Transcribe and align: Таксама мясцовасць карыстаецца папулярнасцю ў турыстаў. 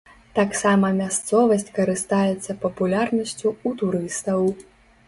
Таксама 0.37 0.89
мясцовасць 1.01 1.67
карыстаецца 1.77 2.57
папулярнасцю 2.65 3.47
ў 3.67 3.85
турыстаў. 3.85 4.43